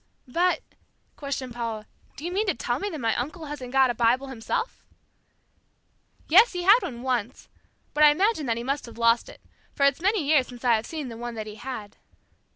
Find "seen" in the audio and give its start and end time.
10.87-11.09